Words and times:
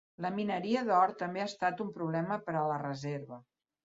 La 0.25 0.29
mineria 0.35 0.79
d'or 0.87 1.11
també 1.19 1.43
ha 1.43 1.49
estat 1.51 1.83
un 1.85 1.91
problema 1.99 2.37
per 2.47 2.57
a 2.61 2.65
la 2.71 2.81
reserva. 2.87 3.41